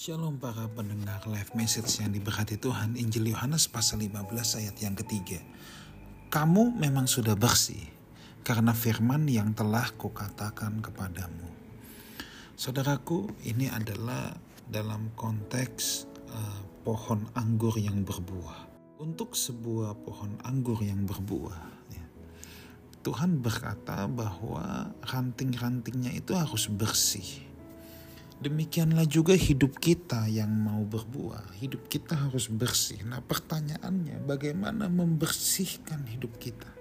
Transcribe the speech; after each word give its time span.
Shalom 0.00 0.40
para 0.40 0.64
pendengar 0.72 1.20
live 1.28 1.52
message 1.52 2.00
yang 2.00 2.08
diberkati 2.08 2.56
Tuhan 2.56 2.96
Injil 2.96 3.36
Yohanes 3.36 3.68
pasal 3.68 4.00
15 4.00 4.32
ayat 4.56 4.72
yang 4.80 4.96
ketiga. 4.96 5.36
Kamu 6.32 6.72
memang 6.72 7.04
sudah 7.04 7.36
bersih 7.36 7.84
karena 8.40 8.72
firman 8.72 9.28
yang 9.28 9.52
telah 9.52 9.92
kukatakan 10.00 10.80
kepadamu. 10.80 11.44
Saudaraku 12.56 13.28
ini 13.44 13.68
adalah 13.68 14.32
dalam 14.72 15.12
konteks 15.20 16.08
uh, 16.32 16.60
pohon 16.80 17.28
anggur 17.36 17.76
yang 17.76 18.00
berbuah. 18.00 18.72
Untuk 19.04 19.36
sebuah 19.36 20.00
pohon 20.00 20.32
anggur 20.48 20.80
yang 20.80 21.04
berbuah 21.04 21.60
ya, 21.92 22.04
Tuhan 23.04 23.44
berkata 23.44 24.08
bahwa 24.08 24.96
ranting-rantingnya 25.04 26.16
itu 26.16 26.32
harus 26.32 26.72
bersih 26.72 27.49
Demikianlah 28.40 29.04
juga 29.04 29.36
hidup 29.36 29.76
kita 29.76 30.24
yang 30.24 30.48
mau 30.48 30.80
berbuah. 30.80 31.52
Hidup 31.60 31.92
kita 31.92 32.16
harus 32.16 32.48
bersih. 32.48 33.04
Nah 33.04 33.20
pertanyaannya 33.20 34.24
bagaimana 34.24 34.88
membersihkan 34.88 36.08
hidup 36.08 36.40
kita? 36.40 36.72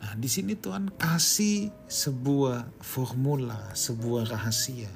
Nah 0.00 0.16
di 0.16 0.24
sini 0.24 0.56
Tuhan 0.56 0.88
kasih 0.96 1.68
sebuah 1.84 2.80
formula, 2.80 3.76
sebuah 3.76 4.32
rahasia. 4.32 4.88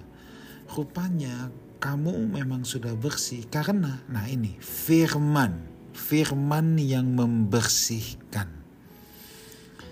Rupanya 0.73 1.53
kamu 1.83 2.33
memang 2.33 2.65
sudah 2.65 2.97
bersih 2.97 3.45
karena, 3.53 4.01
nah 4.09 4.25
ini 4.25 4.57
firman, 4.57 5.69
firman 5.93 6.81
yang 6.81 7.13
membersihkan. 7.13 8.49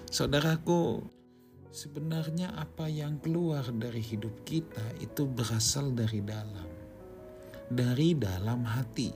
Saudaraku, 0.09 1.05
Sebenarnya 1.71 2.51
apa 2.59 2.91
yang 2.91 3.23
keluar 3.23 3.63
dari 3.71 4.03
hidup 4.03 4.43
kita 4.43 4.83
itu 4.99 5.23
berasal 5.23 5.95
dari 5.95 6.19
dalam. 6.19 6.67
Dari 7.71 8.19
dalam 8.19 8.67
hati. 8.67 9.15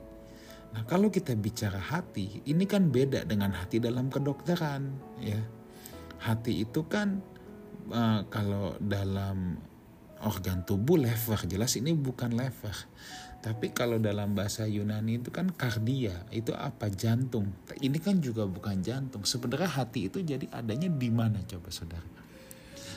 Nah, 0.70 0.86
kalau 0.86 1.10
kita 1.10 1.34
bicara 1.34 1.82
hati, 1.82 2.46
ini 2.46 2.62
kan 2.62 2.94
beda 2.94 3.26
dengan 3.26 3.50
hati 3.58 3.82
dalam 3.82 4.06
kedokteran, 4.06 4.86
ya. 5.18 5.38
Hati 6.22 6.62
itu 6.62 6.86
kan 6.86 7.18
uh, 7.90 8.22
kalau 8.30 8.78
dalam 8.78 9.58
organ 10.22 10.62
tubuh 10.62 10.98
lever, 10.98 11.50
jelas 11.50 11.74
ini 11.74 11.90
bukan 11.90 12.38
lever. 12.38 12.74
Tapi 13.42 13.74
kalau 13.74 13.98
dalam 13.98 14.32
bahasa 14.32 14.64
Yunani 14.64 15.20
itu 15.20 15.34
kan 15.34 15.50
kardia, 15.50 16.22
itu 16.30 16.54
apa? 16.54 16.86
Jantung. 16.86 17.50
Ini 17.82 17.98
kan 17.98 18.22
juga 18.22 18.46
bukan 18.46 18.78
jantung. 18.78 19.26
Sebenarnya 19.26 19.68
hati 19.68 20.06
itu 20.06 20.22
jadi 20.22 20.46
adanya 20.54 20.86
di 20.86 21.10
mana 21.10 21.42
coba 21.44 21.68
saudara? 21.68 22.14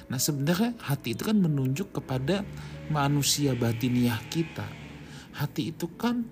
Nah 0.07 0.19
sebenarnya 0.19 0.75
hati 0.79 1.15
itu 1.15 1.27
kan 1.27 1.35
menunjuk 1.39 1.91
kepada 1.91 2.47
manusia 2.87 3.51
batiniah 3.55 4.19
kita. 4.31 4.67
Hati 5.35 5.75
itu 5.75 5.91
kan 5.99 6.23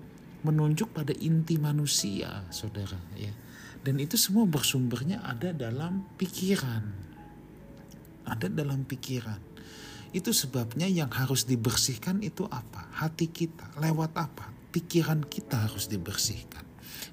menunjuk 0.42 0.96
pada 0.96 1.12
inti 1.12 1.60
manusia, 1.60 2.46
saudara. 2.48 2.96
Ya. 3.18 3.32
Dan 3.84 4.02
itu 4.02 4.18
semua 4.18 4.48
bersumbernya 4.48 5.22
ada 5.22 5.52
dalam 5.52 6.02
pikiran. 6.18 6.82
Ada 8.26 8.50
dalam 8.50 8.82
pikiran. 8.82 9.38
Itu 10.10 10.32
sebabnya 10.32 10.88
yang 10.88 11.12
harus 11.12 11.46
dibersihkan 11.46 12.24
itu 12.24 12.48
apa? 12.48 12.90
Hati 12.98 13.30
kita. 13.30 13.78
Lewat 13.78 14.16
apa? 14.16 14.50
Pikiran 14.74 15.22
kita 15.28 15.70
harus 15.70 15.86
dibersihkan. 15.86 16.64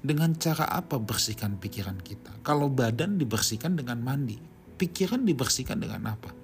Dengan 0.03 0.33
cara 0.39 0.67
apa 0.67 0.97
bersihkan 0.97 1.59
pikiran 1.59 1.99
kita? 2.01 2.41
Kalau 2.41 2.71
badan 2.71 3.19
dibersihkan 3.19 3.77
dengan 3.77 4.01
mandi, 4.01 4.35
pikiran 4.79 5.23
dibersihkan 5.23 5.77
dengan 5.77 6.09
apa? 6.09 6.42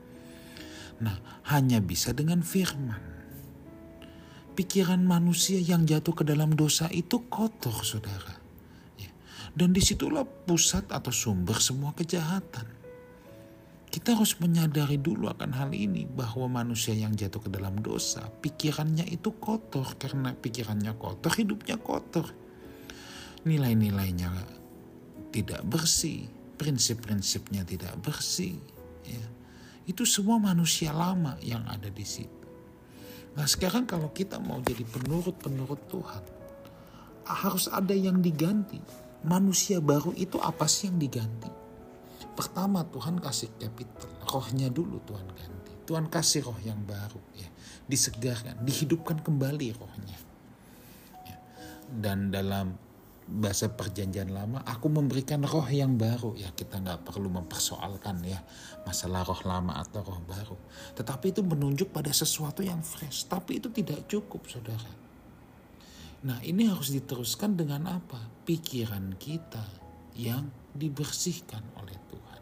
Nah, 0.99 1.15
hanya 1.47 1.79
bisa 1.79 2.11
dengan 2.11 2.43
firman. 2.43 2.99
Pikiran 4.55 4.99
manusia 4.99 5.55
yang 5.55 5.87
jatuh 5.87 6.11
ke 6.11 6.23
dalam 6.27 6.51
dosa 6.51 6.91
itu 6.91 7.23
kotor, 7.31 7.71
saudara. 7.87 8.35
Ya. 8.99 9.07
Dan 9.55 9.71
di 9.71 9.79
situlah 9.79 10.27
pusat 10.27 10.91
atau 10.91 11.15
sumber 11.15 11.55
semua 11.63 11.95
kejahatan. 11.95 12.67
Kita 13.89 14.13
harus 14.13 14.37
menyadari 14.37 14.99
dulu 15.01 15.31
akan 15.31 15.55
hal 15.55 15.71
ini 15.73 16.05
bahwa 16.05 16.61
manusia 16.61 16.93
yang 16.93 17.15
jatuh 17.15 17.41
ke 17.41 17.49
dalam 17.49 17.79
dosa, 17.79 18.27
pikirannya 18.27 19.07
itu 19.09 19.33
kotor 19.39 19.97
karena 19.97 20.35
pikirannya 20.35 20.93
kotor, 20.99 21.33
hidupnya 21.33 21.79
kotor. 21.79 22.27
Nilai-nilainya 23.47 24.29
tidak 25.33 25.63
bersih, 25.65 26.27
prinsip-prinsipnya 26.59 27.65
tidak 27.65 27.97
bersih, 28.03 28.61
ya 29.07 29.38
itu 29.89 30.05
semua 30.05 30.37
manusia 30.37 30.93
lama 30.93 31.33
yang 31.41 31.65
ada 31.65 31.89
di 31.89 32.05
situ. 32.05 32.45
Nah 33.33 33.49
sekarang 33.49 33.89
kalau 33.89 34.13
kita 34.13 34.37
mau 34.37 34.61
jadi 34.61 34.85
penurut-penurut 34.85 35.81
Tuhan, 35.89 36.23
harus 37.25 37.65
ada 37.73 37.97
yang 37.97 38.21
diganti. 38.21 38.77
Manusia 39.25 39.81
baru 39.81 40.13
itu 40.13 40.37
apa 40.39 40.69
sih 40.69 40.93
yang 40.93 41.01
diganti? 41.01 41.49
Pertama 42.37 42.85
Tuhan 42.87 43.17
kasih 43.19 43.51
capital, 43.57 44.07
rohnya 44.29 44.69
dulu 44.69 45.01
Tuhan 45.03 45.27
ganti. 45.33 45.73
Tuhan 45.89 46.05
kasih 46.07 46.45
roh 46.45 46.59
yang 46.61 46.79
baru, 46.85 47.19
ya, 47.33 47.49
disegarkan, 47.89 48.61
dihidupkan 48.61 49.19
kembali 49.25 49.73
rohnya. 49.73 50.19
Ya. 51.25 51.37
Dan 51.89 52.29
dalam 52.29 52.77
bahasa 53.29 53.69
perjanjian 53.69 54.33
lama 54.33 54.65
aku 54.65 54.89
memberikan 54.89 55.45
roh 55.45 55.69
yang 55.69 55.95
baru. 55.95 56.33
Ya 56.33 56.49
kita 56.49 56.81
nggak 56.81 57.05
perlu 57.05 57.29
mempersoalkan 57.29 58.25
ya 58.25 58.41
masalah 58.83 59.21
roh 59.21 59.39
lama 59.45 59.77
atau 59.77 60.01
roh 60.01 60.21
baru. 60.25 60.57
Tetapi 60.97 61.29
itu 61.29 61.45
menunjuk 61.45 61.93
pada 61.93 62.09
sesuatu 62.09 62.65
yang 62.65 62.81
fresh 62.81 63.29
tapi 63.29 63.61
itu 63.61 63.69
tidak 63.69 64.09
cukup 64.09 64.49
saudara. 64.49 64.91
Nah 66.25 66.41
ini 66.41 66.67
harus 66.67 66.89
diteruskan 66.89 67.53
dengan 67.53 68.01
apa? 68.01 68.19
Pikiran 68.43 69.13
kita 69.21 69.63
yang 70.17 70.49
dibersihkan 70.73 71.61
oleh 71.77 71.95
Tuhan. 72.09 72.41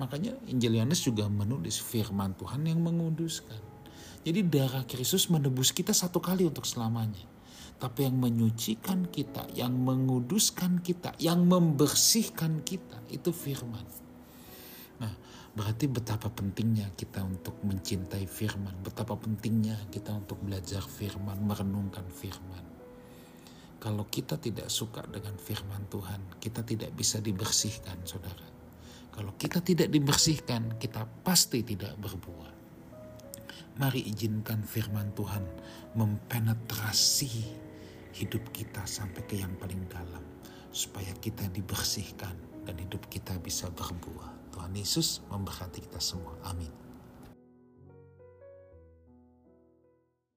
Makanya 0.00 0.32
Injil 0.48 0.80
Yohanes 0.80 1.04
juga 1.04 1.28
menulis 1.28 1.78
firman 1.78 2.34
Tuhan 2.34 2.64
yang 2.66 2.80
menguduskan. 2.80 3.76
Jadi 4.24 4.40
darah 4.48 4.88
Kristus 4.88 5.28
menebus 5.28 5.70
kita 5.70 5.92
satu 5.92 6.16
kali 6.18 6.48
untuk 6.48 6.64
selamanya 6.64 7.34
tapi 7.78 8.06
yang 8.06 8.16
menyucikan 8.16 9.10
kita, 9.10 9.50
yang 9.52 9.74
menguduskan 9.74 10.80
kita, 10.80 11.12
yang 11.18 11.44
membersihkan 11.44 12.62
kita 12.62 13.02
itu 13.10 13.34
firman. 13.34 13.84
Nah, 15.02 15.12
berarti 15.52 15.90
betapa 15.90 16.30
pentingnya 16.30 16.94
kita 16.94 17.20
untuk 17.26 17.58
mencintai 17.66 18.24
firman, 18.30 18.78
betapa 18.80 19.18
pentingnya 19.18 19.76
kita 19.90 20.14
untuk 20.14 20.38
belajar 20.40 20.80
firman, 20.80 21.36
merenungkan 21.42 22.06
firman. 22.08 22.62
Kalau 23.82 24.08
kita 24.08 24.40
tidak 24.40 24.72
suka 24.72 25.04
dengan 25.04 25.36
firman 25.36 25.84
Tuhan, 25.92 26.40
kita 26.40 26.64
tidak 26.64 26.96
bisa 26.96 27.20
dibersihkan, 27.20 28.00
saudara. 28.08 28.48
Kalau 29.12 29.36
kita 29.36 29.60
tidak 29.60 29.92
dibersihkan, 29.92 30.80
kita 30.80 31.04
pasti 31.20 31.60
tidak 31.60 31.92
berbuah. 32.00 32.54
Mari 33.74 34.06
izinkan 34.08 34.62
firman 34.62 35.12
Tuhan 35.12 35.44
mempenetrasi 35.98 37.63
hidup 38.14 38.46
kita 38.54 38.86
sampai 38.86 39.26
ke 39.26 39.42
yang 39.42 39.50
paling 39.58 39.82
dalam 39.90 40.22
supaya 40.70 41.10
kita 41.18 41.50
dibersihkan 41.50 42.34
dan 42.62 42.78
hidup 42.78 43.02
kita 43.10 43.34
bisa 43.42 43.66
berbuah. 43.74 44.54
Tuhan 44.54 44.72
Yesus 44.74 45.22
memberkati 45.28 45.82
kita 45.82 45.98
semua. 45.98 46.38
Amin. 46.46 46.83